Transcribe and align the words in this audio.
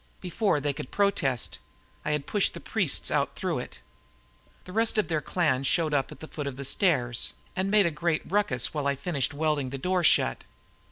Before 0.19 0.59
they 0.59 0.73
could 0.73 0.89
protest, 0.89 1.59
I 2.03 2.09
had 2.13 2.25
pushed 2.25 2.55
the 2.55 2.59
priests 2.59 3.11
out 3.11 3.35
through 3.35 3.59
it. 3.59 3.81
The 4.63 4.73
rest 4.73 4.97
of 4.97 5.09
their 5.09 5.21
clan 5.21 5.63
showed 5.63 5.93
up 5.93 6.11
at 6.11 6.21
the 6.21 6.27
foot 6.27 6.47
of 6.47 6.55
the 6.57 6.65
stairs 6.65 7.33
and 7.55 7.69
made 7.69 7.85
a 7.85 7.91
great 7.91 8.23
ruckus 8.27 8.73
while 8.73 8.87
I 8.87 8.95
finished 8.95 9.31
welding 9.35 9.69
the 9.69 9.77
door 9.77 10.03
shut. 10.03 10.43